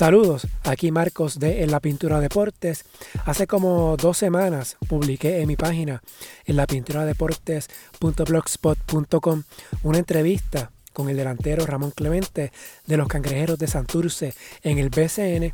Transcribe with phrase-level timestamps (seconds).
[0.00, 2.86] Saludos, aquí Marcos de En la Pintura Deportes.
[3.26, 6.02] Hace como dos semanas publiqué en mi página
[6.46, 9.42] en la pintura deportes.blogspot.com
[9.82, 12.50] una entrevista con el delantero Ramón Clemente
[12.86, 14.32] de los Cangrejeros de Santurce
[14.62, 15.52] en el BCN.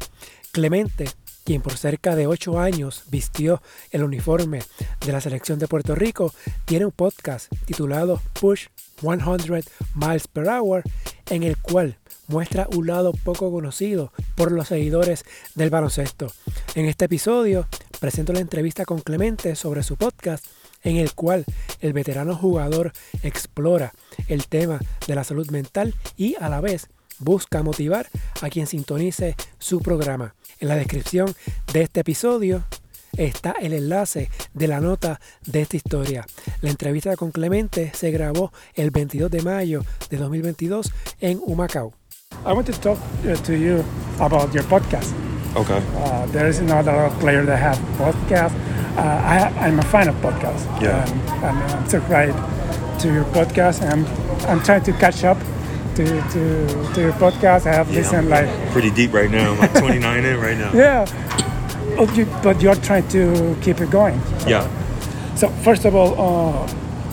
[0.53, 1.11] Clemente,
[1.43, 3.61] quien por cerca de ocho años vistió
[3.91, 4.63] el uniforme
[5.05, 6.33] de la selección de Puerto Rico,
[6.67, 8.69] tiene un podcast titulado Push
[9.01, 9.65] 100
[9.97, 10.85] Miles Per Hour
[11.31, 16.33] en el cual muestra un lado poco conocido por los seguidores del baloncesto.
[16.75, 17.67] En este episodio
[18.01, 20.45] presento la entrevista con Clemente sobre su podcast
[20.83, 21.45] en el cual
[21.81, 23.93] el veterano jugador explora
[24.29, 28.09] el tema de la salud mental y a la vez busca motivar
[28.43, 30.35] a quien sintonice su programa.
[30.61, 31.35] En la descripción
[31.73, 32.65] de este episodio
[33.17, 36.27] está el enlace de la nota de esta historia.
[36.61, 41.95] La entrevista con Clemente se grabó el 22 de mayo de 2022 en Humacao.
[42.47, 43.85] I want to talk uh, to you
[44.21, 45.13] about your podcast.
[45.57, 45.83] Okay.
[45.97, 48.55] Uh, there is not a lot of players that have podcasts.
[48.97, 50.65] Uh, I, am a fan of podcasts.
[50.81, 51.05] Yeah.
[51.05, 53.83] And, and I'm subscribed to your podcast.
[53.83, 55.39] And I'm, I'm trying to catch up
[55.97, 57.67] to, to, to your podcast.
[57.67, 59.53] I have yeah, listened I'm like pretty deep right now.
[59.53, 60.73] I'm like 29 in right now.
[60.73, 61.05] Yeah.
[61.97, 64.21] But, you, but you're trying to keep it going.
[64.47, 64.69] Yeah.
[65.35, 66.67] So first of all, uh,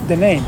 [0.06, 0.44] the name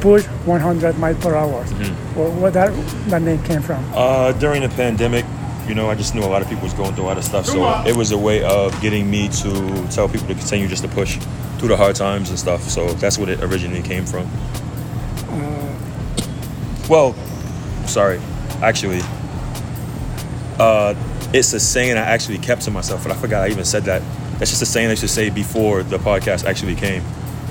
[0.00, 1.64] push 100 miles per hour.
[1.64, 2.18] Mm-hmm.
[2.18, 2.72] Well, where that
[3.08, 3.84] that name came from?
[3.94, 5.24] Uh, during the pandemic,
[5.68, 7.24] you know, I just knew a lot of people was going through a lot of
[7.24, 10.82] stuff, so it was a way of getting me to tell people to continue just
[10.82, 11.18] to push
[11.58, 12.62] through the hard times and stuff.
[12.62, 14.26] So that's what it originally came from.
[15.28, 15.76] Uh,
[16.88, 17.14] well,
[17.86, 18.20] sorry,
[18.62, 19.00] actually,
[20.58, 20.94] uh,
[21.32, 24.02] it's a saying I actually kept to myself, but I forgot I even said that.
[24.38, 27.02] That's just a saying I should say before the podcast actually came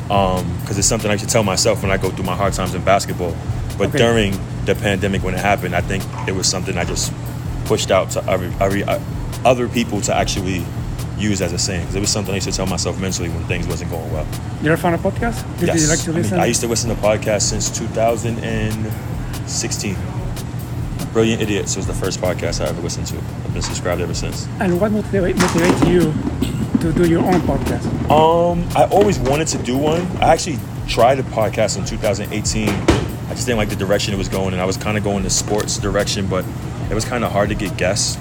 [0.07, 2.73] because um, it's something I should tell myself when I go through my hard times
[2.73, 3.35] in basketball.
[3.77, 3.97] But okay.
[3.97, 4.31] during
[4.65, 7.13] the pandemic, when it happened, I think it was something I just
[7.65, 8.99] pushed out to every, every, uh,
[9.45, 10.65] other people to actually
[11.17, 13.43] use as a saying because it was something I used to tell myself mentally when
[13.45, 14.27] things wasn't going well.
[14.61, 15.43] You're a fan of podcasts?
[15.59, 15.81] Did yes.
[15.81, 16.33] you like to listen?
[16.33, 19.97] I, mean, I used to listen to podcasts since 2016.
[21.13, 23.17] Brilliant Idiots was the first podcast I ever listened to.
[23.17, 24.47] I've been subscribed ever since.
[24.59, 26.13] And what motivates you
[26.81, 27.85] to do your own podcast?
[28.09, 30.01] Um, I always wanted to do one.
[30.17, 32.69] I actually tried a podcast in 2018.
[32.69, 35.23] I just didn't like the direction it was going, and I was kind of going
[35.23, 36.45] the sports direction, but
[36.89, 38.17] it was kind of hard to get guests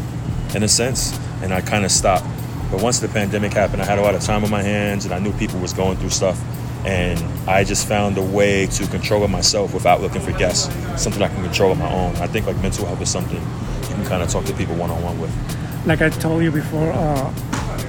[0.54, 2.26] in a sense, and I kind of stopped.
[2.70, 5.14] But once the pandemic happened, I had a lot of time on my hands, and
[5.14, 6.42] I knew people was going through stuff,
[6.84, 10.64] and I just found a way to control it myself without looking for guests.
[11.00, 12.16] Something I can control on my own.
[12.16, 13.40] I think like mental health is something
[13.82, 15.86] you can kind of talk to people one on one with.
[15.86, 17.32] Like I told you before, uh,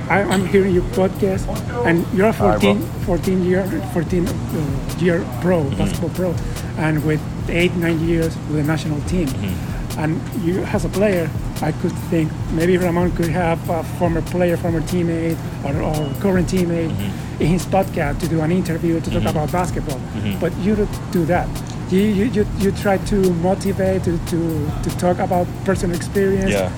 [0.09, 1.47] I, am hearing your podcast,
[1.85, 3.63] and you're a 14, 14 year,
[3.93, 5.77] 14 uh, year pro, mm-hmm.
[5.77, 6.35] basketball pro,
[6.77, 9.27] and with eight, nine years with the national team.
[9.27, 9.99] Mm-hmm.
[9.99, 11.29] And you, as a player,
[11.61, 16.47] I could think maybe Ramon could have a former player, former teammate, or, or current
[16.47, 17.41] teammate mm-hmm.
[17.41, 19.27] in his podcast to do an interview to talk mm-hmm.
[19.27, 19.97] about basketball.
[19.97, 20.39] Mm-hmm.
[20.39, 21.49] But you don't do that.
[21.91, 26.51] You, you, you, you try to motivate, to, to, to talk about personal experience.
[26.51, 26.71] Yeah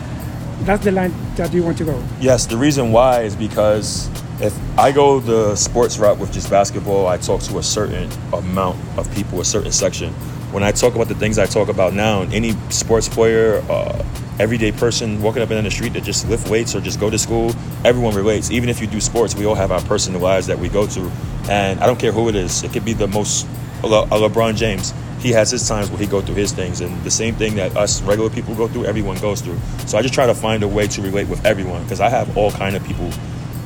[0.62, 2.04] that's the line that you want to go.
[2.20, 4.10] Yes, the reason why is because
[4.42, 8.78] if I go the sports route with just basketball, I talk to a certain amount
[8.98, 10.14] of people, a certain section.
[10.52, 14.04] When I talk about the things I talk about now, any sports player, uh,
[14.38, 17.10] everyday person walking up and down the street that just lift weights or just go
[17.10, 17.54] to school,
[17.86, 18.52] everyone relates.
[18.52, 21.10] Even if you do sports, we all have our personal lives that we go to,
[21.50, 22.64] and I don't care who it is.
[22.64, 23.48] It could be the most
[23.82, 27.12] a LeBron James he has his times where he go through his things and the
[27.12, 29.58] same thing that us regular people go through everyone goes through.
[29.86, 32.38] So i just try to find a way to relate with everyone because i have
[32.38, 33.12] all kind of people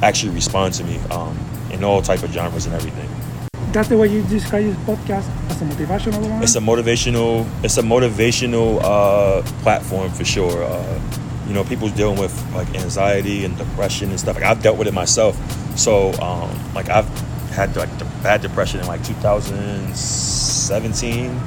[0.01, 1.37] actually respond to me um,
[1.71, 3.09] in all type of genres and everything.
[3.71, 6.43] That's the way you describe this podcast as a motivational one?
[6.43, 10.63] It's a motivational it's a motivational uh, platform for sure.
[10.63, 11.01] Uh,
[11.47, 14.35] you know people's dealing with like anxiety and depression and stuff.
[14.35, 15.35] Like i've dealt with it myself.
[15.77, 17.07] So um, like i've
[17.53, 17.89] had like
[18.21, 21.41] bad depression in like 2017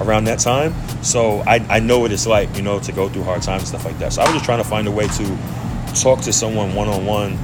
[0.00, 0.74] around that time.
[1.02, 3.68] So I, I know what it's like you know to go through hard times and
[3.68, 4.12] stuff like that.
[4.12, 5.38] So i was just trying to find a way to
[5.94, 7.36] talk to someone one-on-one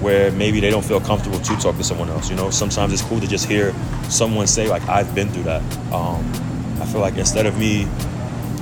[0.00, 2.50] where maybe they don't feel comfortable to talk to someone else you know?
[2.50, 3.74] Sometimes it's cool to just hear
[4.10, 5.62] someone say like i've been through that.
[5.92, 6.30] Um,
[6.80, 7.86] i feel like instead of me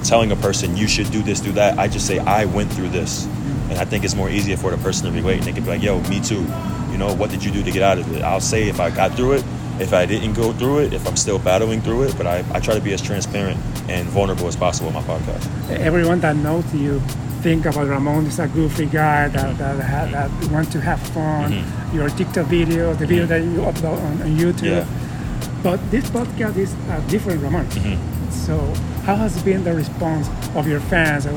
[0.04, 2.90] telling a person you should do this do that i just say i went through
[2.90, 3.26] this.
[3.70, 5.70] And i think it's more easier for the person to relate and they can be
[5.70, 6.44] like yo me too
[6.92, 8.22] you know, what did you do to get out of it?
[8.22, 9.44] I'll say if I got through it,
[9.80, 12.60] if I didn't go through it, if I'm still battling through it, but I, I
[12.60, 13.58] try to be as transparent
[13.88, 15.48] and vulnerable as possible in my podcast.
[15.70, 17.00] Everyone that knows you
[17.40, 21.52] think about Ramon is a goofy guy that, that, that, that wants to have fun.
[21.52, 21.96] Mm-hmm.
[21.96, 23.28] Your TikTok video, the video mm-hmm.
[23.28, 24.86] that you upload on, on YouTube.
[24.86, 25.62] Yeah.
[25.62, 27.66] But this podcast is a different Ramon.
[27.66, 28.11] Mm-hmm.
[28.32, 28.58] So
[29.04, 31.36] how has been the response of your fans and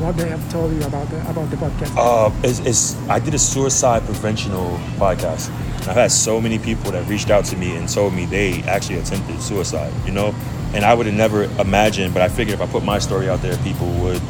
[0.00, 1.96] what they have told you about the about the podcast?
[1.96, 5.50] Uh, it's, it's, I did a suicide preventional podcast.
[5.88, 8.98] I've had so many people that reached out to me and told me they actually
[8.98, 9.92] attempted suicide.
[10.04, 10.34] You know,
[10.74, 13.40] and I would have never imagined, but I figured if I put my story out
[13.40, 14.20] there, people would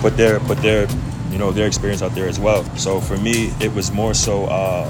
[0.00, 0.88] put their put their
[1.30, 2.64] you know their experience out there as well.
[2.76, 4.44] So for me, it was more so.
[4.44, 4.88] Uh,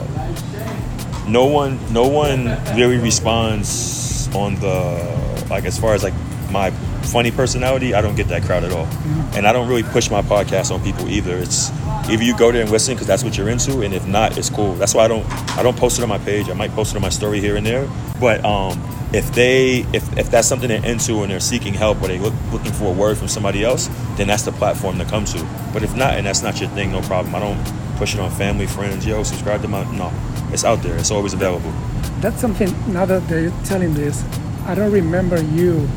[1.28, 6.14] no one, no one really responds on the like as far as like
[6.50, 6.70] my
[7.02, 7.94] funny personality.
[7.94, 9.36] I don't get that crowd at all, mm-hmm.
[9.36, 11.36] and I don't really push my podcast on people either.
[11.36, 11.70] It's
[12.08, 14.50] either you go there and listen because that's what you're into, and if not, it's
[14.50, 14.74] cool.
[14.74, 15.26] That's why I don't
[15.58, 16.48] I don't post it on my page.
[16.48, 17.88] I might post it on my story here and there,
[18.20, 18.80] but um,
[19.12, 22.34] if they if, if that's something they're into and they're seeking help or they look
[22.52, 25.46] looking for a word from somebody else, then that's the platform to come to.
[25.72, 27.34] But if not, and that's not your thing, no problem.
[27.34, 27.62] I don't
[27.96, 29.06] push it on family, friends.
[29.06, 30.12] Yo, subscribe to my no.
[30.52, 30.96] It's out there.
[30.96, 31.72] It's always available.
[32.20, 32.72] That's something.
[32.92, 34.24] Now that they're telling this,
[34.66, 35.88] I don't remember you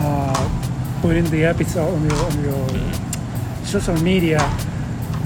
[0.00, 3.64] uh, putting the episode on your on your mm-hmm.
[3.64, 4.40] social media.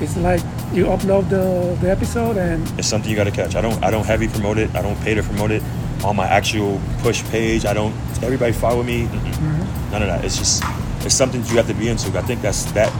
[0.00, 0.42] It's like
[0.72, 3.54] you upload the, the episode and it's something you got to catch.
[3.54, 4.74] I don't I don't heavy promote it.
[4.74, 5.62] I don't pay to promote it
[6.04, 7.64] on my actual push page.
[7.64, 7.94] I don't.
[8.22, 9.06] Everybody follow me.
[9.06, 9.90] Mm-hmm.
[9.92, 10.24] None of that.
[10.24, 10.62] It's just
[11.04, 12.16] it's something you have to be into.
[12.18, 12.92] I think that's that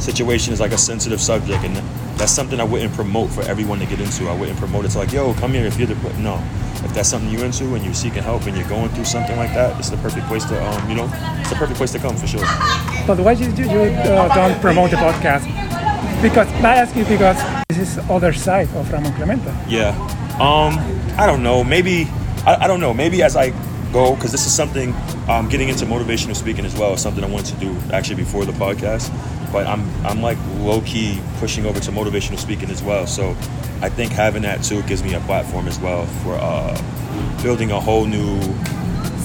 [0.00, 1.76] situation is like a sensitive subject, and
[2.18, 4.28] that's something I wouldn't promote for everyone to get into.
[4.28, 6.42] I wouldn't promote it to like, yo, come here if you're the no.
[6.84, 9.52] If that's something you're into and you're seeking help and you're going through something like
[9.54, 12.16] that, it's the perfect place to, um, you know, it's the perfect place to come
[12.16, 12.44] for sure.
[13.06, 15.44] But why did you, you uh, don't promote the podcast?
[16.22, 17.36] Because I ask you because
[17.68, 19.52] this is other side of Ramon Clemente.
[19.68, 19.90] Yeah.
[20.40, 20.78] Um,
[21.18, 21.64] I don't know.
[21.64, 22.08] Maybe
[22.46, 22.94] I, I don't know.
[22.94, 23.52] Maybe as I
[23.92, 24.94] go, because this is something
[25.28, 28.44] um, getting into motivational speaking as well is something I wanted to do actually before
[28.44, 29.12] the podcast.
[29.52, 33.06] But I'm I'm like low key pushing over to motivational speaking as well.
[33.06, 33.30] So
[33.82, 37.80] I think having that too gives me a platform as well for uh, building a
[37.80, 38.40] whole new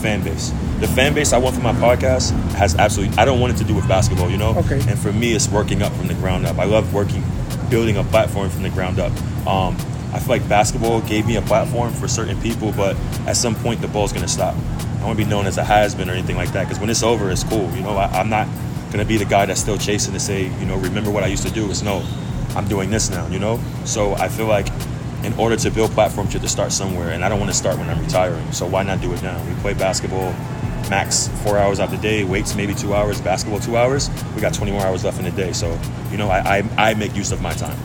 [0.02, 0.52] fan base.
[0.80, 3.64] The fan base I want for my podcast has absolutely I don't want it to
[3.64, 4.56] do with basketball, you know.
[4.58, 4.82] Okay.
[4.88, 6.60] And for me, it's working up from the ground up.
[6.60, 7.24] I love working,
[7.70, 9.12] building a platform from the ground up.
[9.48, 9.78] Um,
[10.14, 12.96] I feel like basketball gave me a platform for certain people, but
[13.28, 14.56] at some point the ball's gonna stop.
[15.00, 16.90] I want to be known as a has been or anything like that because when
[16.90, 17.70] it's over, it's cool.
[17.76, 18.48] You know, I, am not
[18.92, 21.46] gonna be the guy that's still chasing to say, you know, remember what I used
[21.46, 21.70] to do.
[21.70, 22.06] It's no,
[22.56, 23.28] I'm doing this now.
[23.28, 24.68] You know, so I feel like
[25.24, 27.58] in order to build platforms, you have to start somewhere, and I don't want to
[27.58, 28.52] start when I'm retiring.
[28.52, 29.44] So why not do it now?
[29.46, 30.34] We play basketball
[30.90, 34.10] max four hours out the day, weights maybe two hours, basketball two hours.
[34.36, 35.54] We got 20 more hours left in the day.
[35.54, 35.78] So,
[36.12, 37.78] you know, I, I, I make use of my time.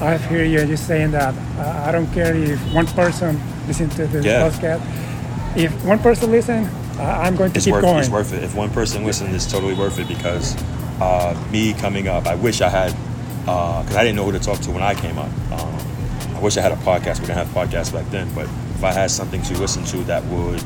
[0.00, 1.34] I hear you just saying that.
[1.58, 4.48] Uh, I don't care if one person listens to this yeah.
[4.48, 5.56] podcast.
[5.56, 6.68] If one person listens,
[6.98, 7.98] uh, I'm going to it's keep worth, going.
[7.98, 8.44] It's worth it.
[8.44, 10.56] If one person listens, it's totally worth it because
[11.00, 12.92] uh, me coming up, I wish I had,
[13.40, 15.30] because uh, I didn't know who to talk to when I came up.
[15.52, 17.20] Um, I wish I had a podcast.
[17.20, 20.24] We didn't have podcasts back then, but if I had something to listen to that
[20.26, 20.62] would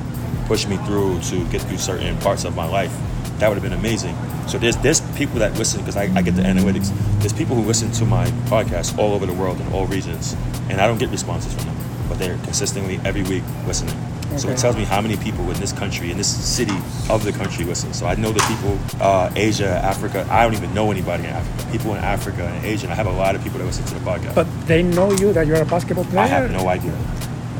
[0.47, 2.95] push me through to get through certain parts of my life,
[3.43, 4.17] that would have been amazing.
[4.47, 6.93] So there's there's people that listen because I, I get the analytics.
[7.19, 10.37] There's people who listen to my podcast all over the world in all regions,
[10.71, 11.77] and I don't get responses from them,
[12.09, 13.97] but they're consistently every week listening.
[14.29, 14.39] Okay.
[14.39, 16.77] So it tells me how many people in this country, in this city
[17.11, 17.93] of the country, listen.
[17.93, 20.25] So I know the people, uh, Asia, Africa.
[20.31, 21.73] I don't even know anybody in Africa.
[21.73, 22.89] People in Africa and Asia.
[22.89, 24.37] I have a lot of people that listen to the podcast.
[24.37, 26.21] But they know you that you're a basketball player.
[26.21, 26.97] I have no idea.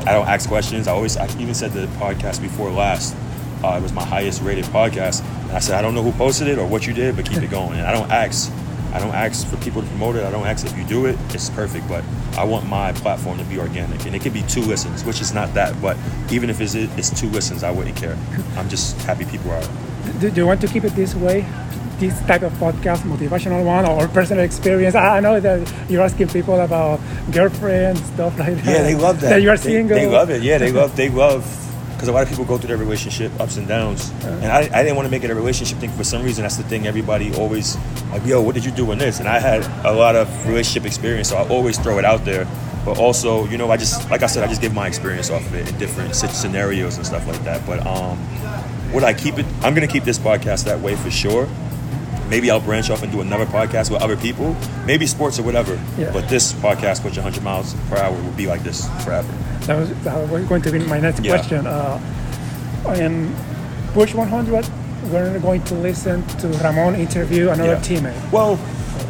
[0.07, 0.87] I don't ask questions.
[0.87, 3.15] I always, I even said the podcast before last.
[3.63, 5.23] Uh, it was my highest rated podcast.
[5.43, 7.41] And I said, I don't know who posted it or what you did, but keep
[7.41, 7.79] it going.
[7.79, 8.51] And I don't ask.
[8.93, 10.23] I don't ask for people to promote it.
[10.23, 11.17] I don't ask if you do it.
[11.29, 12.03] It's perfect, but
[12.37, 15.33] I want my platform to be organic, and it could be two listens, which is
[15.33, 15.81] not that.
[15.81, 15.97] But
[16.29, 18.15] even if it's, it's two listens, I wouldn't care.
[18.55, 19.63] I'm just happy people are.
[20.19, 21.43] Do, do you want to keep it this way?
[21.97, 24.93] This type of podcast, motivational one, or personal experience?
[24.93, 26.99] I know that you're asking people about
[27.31, 28.65] girlfriends, stuff like that.
[28.65, 29.29] Yeah, they love that.
[29.29, 29.97] That you are they, single.
[29.97, 30.43] They love it.
[30.43, 30.95] Yeah, they love.
[30.95, 31.43] They love
[32.03, 34.83] because a lot of people go through their relationship ups and downs, and I, I
[34.83, 35.89] didn't want to make it a relationship thing.
[35.91, 37.77] For some reason, that's the thing everybody always
[38.11, 39.21] like, yo, what did you do in this?
[39.21, 42.45] And I had a lot of relationship experience, so I always throw it out there.
[42.83, 45.45] But also, you know, I just like I said, I just give my experience off
[45.45, 47.65] of it in different scenarios and stuff like that.
[47.65, 48.19] But um,
[48.91, 49.45] would I keep it?
[49.61, 51.47] I'm gonna keep this podcast that way for sure.
[52.33, 54.55] Maybe I'll branch off and do another podcast with other people,
[54.87, 55.79] maybe sports or whatever.
[55.99, 56.11] Yeah.
[56.11, 59.31] But this podcast, which 100 miles per hour, will be like this forever.
[59.67, 61.35] That was, that was going to be my next yeah.
[61.35, 61.67] question.
[61.67, 62.01] Uh,
[62.97, 63.35] in
[63.93, 64.67] Push 100,
[65.11, 67.81] we're going to listen to Ramon interview another yeah.
[67.81, 68.31] teammate.
[68.31, 68.59] Well,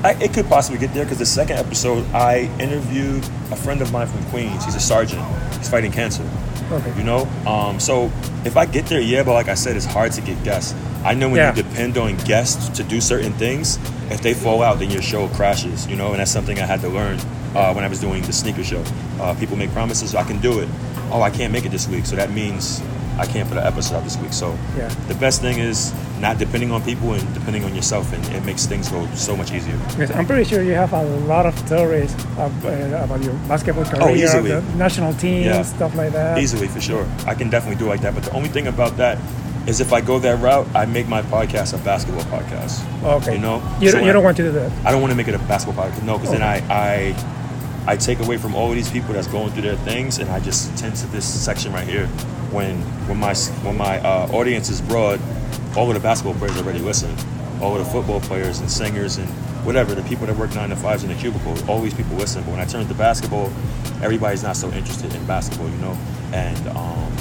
[0.03, 3.89] I, it could possibly get there because the second episode, I interviewed a friend of
[3.93, 4.65] mine from Queens.
[4.65, 5.23] He's a sergeant.
[5.59, 6.29] He's fighting cancer.
[6.73, 6.97] Okay.
[6.97, 8.11] You know, um, so
[8.45, 10.73] if I get there, yeah, but like I said, it's hard to get guests.
[11.03, 11.55] I know when yeah.
[11.55, 13.77] you depend on guests to do certain things,
[14.09, 15.85] if they fall out, then your show crashes.
[15.87, 17.19] You know, and that's something I had to learn
[17.55, 18.83] uh, when I was doing the sneaker show.
[19.19, 20.69] Uh, people make promises, I can do it.
[21.11, 22.81] Oh, I can't make it this week, so that means
[23.20, 24.34] I can't put an episode out this week.
[24.34, 24.88] So Yeah.
[25.08, 28.65] the best thing is not depending on people and depending on yourself, and it makes
[28.65, 29.77] things go so much easier.
[29.89, 32.50] Because I'm pretty sure you have a lot of stories uh,
[33.03, 35.62] about your basketball career, Oh, the national team, Yeah.
[35.63, 36.39] stuff like that.
[36.39, 37.05] Easily, for sure.
[37.27, 38.13] I can definitely do like that.
[38.15, 39.17] But the only thing about that
[39.67, 42.82] is if I go that route, I make my podcast a basketball podcast.
[43.03, 43.34] Okay.
[43.36, 43.62] You know?
[43.79, 44.72] You, So don't, you I- don't want to do that.
[44.86, 46.03] I don't want to make it a basketball podcast.
[46.03, 47.15] No, because then I, I
[47.85, 50.39] I take away from all of these people that's going through their things, and I
[50.39, 52.07] just tend to this section right here.
[52.51, 55.19] When when my when my uh, audience is broad,
[55.75, 57.13] all of the basketball players already listen.
[57.61, 59.27] All of the football players and singers and
[59.65, 62.43] whatever the people that work nine to fives in the cubicle, all these people listen.
[62.43, 63.51] But when I turn to basketball,
[64.01, 65.97] everybody's not so interested in basketball, you know.
[66.33, 67.13] And um,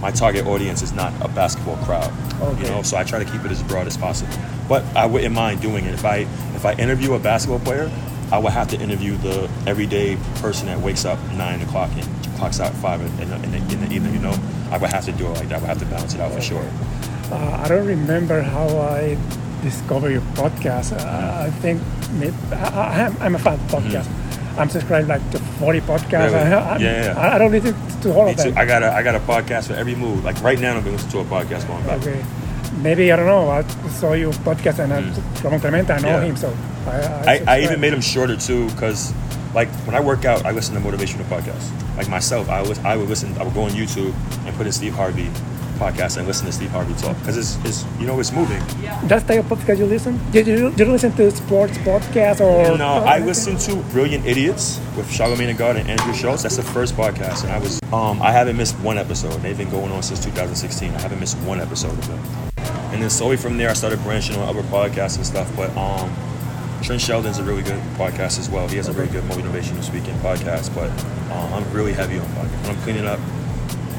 [0.00, 2.12] my target audience is not a basketball crowd.
[2.40, 2.64] Okay.
[2.64, 4.32] You know, so I try to keep it as broad as possible.
[4.68, 7.90] But I wouldn't mind doing it if I if I interview a basketball player,
[8.32, 12.04] I would have to interview the everyday person that wakes up nine o'clock and
[12.36, 14.14] clocks out five in the, in the, in the evening.
[14.14, 14.36] You know,
[14.70, 15.56] I would have to do it like that.
[15.56, 16.68] I would have to balance it out for sure.
[17.30, 19.16] Uh, I don't remember how I
[19.62, 20.92] discovered your podcast.
[20.92, 21.80] Uh, I think
[22.14, 24.08] may- I, I, am I'm a fan of podcast.
[24.58, 26.30] I'm subscribed like to 40 podcasts.
[26.30, 26.34] Mm-hmm.
[26.34, 26.52] Really?
[26.54, 27.20] I, I, Yeah, yeah.
[27.20, 28.42] I, I don't listen to all Me of too.
[28.50, 28.58] them.
[28.58, 30.24] I got a I got a podcast for every mood.
[30.24, 32.00] Like right now, I'm gonna listen to a podcast going back.
[32.00, 32.24] Okay.
[32.76, 33.48] Maybe I don't know.
[33.48, 35.60] I saw your podcast and mm.
[35.60, 35.92] Clemente.
[35.92, 36.24] I know Yeah.
[36.24, 36.54] him, so
[36.86, 39.12] I, I, I, I even made him shorter too, because
[39.54, 41.70] like when I work out, I listen to motivational podcasts.
[41.96, 43.36] Like myself, I was I would listen.
[43.38, 44.14] I would go on YouTube
[44.46, 45.30] and put in Steve Harvey
[45.78, 48.60] podcast and listen to Steve Harvey talk because it's, it's you know it's moving.
[49.08, 50.18] That's the type of podcast you listen.
[50.30, 54.78] Did You, you, you listen to sports podcast or No, I listened to Brilliant Idiots
[54.96, 56.42] with Charlamagne the God and Andrew Schulz.
[56.42, 59.40] That's the first podcast, and I was um I haven't missed one episode.
[59.42, 60.92] They've been going on since 2016.
[60.94, 62.55] I haven't missed one episode of them.
[62.96, 65.54] And then slowly from there, I started branching on other podcasts and stuff.
[65.54, 66.10] But um,
[66.82, 68.66] Trent Shelton's a really good podcast as well.
[68.68, 70.74] He has a really good motivational speaking podcast.
[70.74, 70.88] But
[71.30, 72.62] um, I'm really heavy on podcast.
[72.62, 73.20] When I'm cleaning up,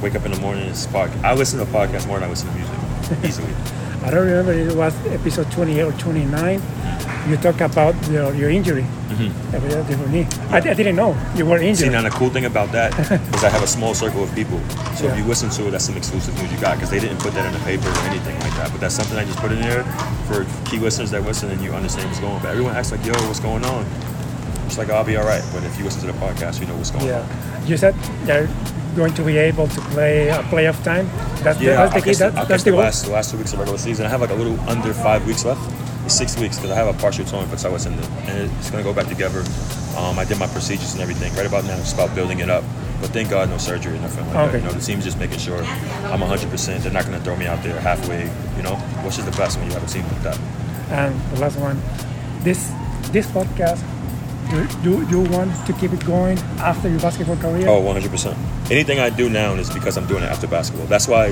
[0.02, 1.24] wake up in the morning, it's podcast.
[1.24, 3.54] I listen to podcasts more than I listen to music, easily.
[4.08, 6.62] I don't remember it was episode 28 or 29.
[7.28, 9.92] You talk about your, your injury, mm-hmm.
[9.92, 10.26] your knee.
[10.50, 11.88] I, I didn't know you were injured.
[11.88, 12.98] See, now the cool thing about that
[13.36, 14.62] is I have a small circle of people.
[14.96, 15.12] So Yeah.
[15.12, 17.34] if you listen to it, that's some exclusive news you got because they didn't put
[17.34, 18.72] that in the paper or anything like that.
[18.72, 19.84] But that's something I just put in there
[20.32, 22.42] for key listeners that listen and you understand what's going on.
[22.42, 23.84] But everyone acts like, yo, what's going on?
[24.68, 25.44] It's like, I'll be all right.
[25.54, 27.22] But if you listen to the podcast, you know what's going yeah.
[27.22, 27.68] on.
[27.68, 27.96] You said
[28.28, 28.48] you're
[28.96, 31.08] going to be able to play a playoff time.
[31.44, 32.18] That's the, Yeah, that's the key.
[32.18, 34.06] That, that's the the last, the last two weeks of regular season.
[34.06, 35.62] I have like a little under five weeks left.
[36.06, 38.90] It's six weeks because I have a partial torn patella tendon, and it's going to
[38.90, 39.40] go back together.
[39.98, 41.34] Um, I did my procedures and everything.
[41.36, 42.64] Right about now, it's about building it up.
[43.02, 44.52] But thank God, no surgery or nothing like Okay.
[44.54, 44.58] that.
[44.60, 45.60] You know, the team's just making sure
[46.10, 46.82] I'm 100%.
[46.82, 48.24] They're not going to throw me out there halfway,
[48.56, 50.40] you know, which is the best when you have a team like that.
[50.90, 51.80] And the last one,
[52.42, 52.72] this
[53.12, 53.84] this podcast.
[54.48, 57.68] Do, you want to keep it going after your basketball career?
[57.68, 58.72] Oh, 100%.
[58.72, 60.88] Anything I do now is because I'm doing it after basketball.
[60.88, 61.30] That's why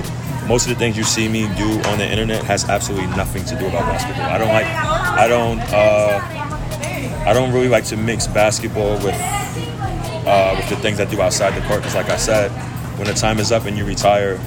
[0.48, 3.57] most of the things you see me do on the internet has absolutely nothing to
[3.57, 4.25] do about basketball.
[4.25, 10.55] I don't like, I don't, uh, I don't really like to mix basketball with, uh,
[10.57, 11.79] with the things I do outside the court.
[11.79, 12.51] Because, like I said,
[12.98, 14.39] when the time is up and you retire,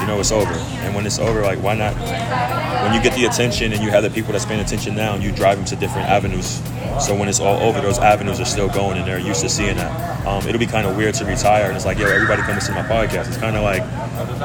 [0.00, 0.52] you know it's over.
[0.52, 1.94] And when it's over, like why not?
[2.82, 5.22] When you get the attention and you have the people that's paying attention now, and
[5.22, 6.62] you drive them to different avenues.
[7.04, 9.76] So when it's all over, those avenues are still going, and they're used to seeing
[9.76, 10.26] that.
[10.26, 12.74] Um, it'll be kind of weird to retire, and it's like, yo, everybody come listen
[12.74, 13.28] to my podcast.
[13.28, 13.82] It's kind of like,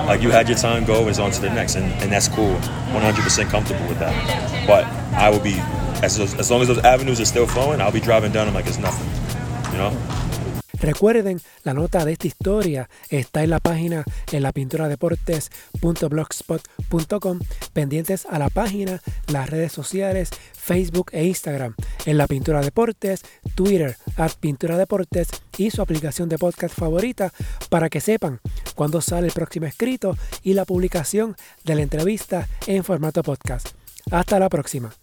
[0.08, 2.56] like you had your time go, it's on to the next, and, and that's cool.
[2.94, 4.68] 100% comfortable with that.
[4.68, 5.56] But I will be,
[6.04, 8.68] as, as long as those avenues are still flowing, I'll be driving down them like
[8.68, 9.10] it's nothing.
[9.72, 10.13] You know?
[10.84, 17.40] Recuerden, la nota de esta historia está en la página en la pintura-deportes.blogspot.com,
[17.72, 21.76] pendientes a la página, las redes sociales, Facebook e Instagram,
[22.06, 23.22] en la Pintura Deportes,
[23.56, 27.32] Twitter, at Pintura Deportes y su aplicación de podcast favorita
[27.70, 28.42] para que sepan
[28.76, 33.70] cuándo sale el próximo escrito y la publicación de la entrevista en formato podcast.
[34.12, 34.94] Hasta la próxima.